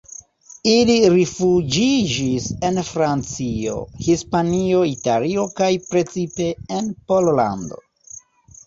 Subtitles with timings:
[0.69, 3.77] Ili rifuĝiĝis en Francio,
[4.09, 7.85] Hispanio, Italio kaj precipe en Pollando.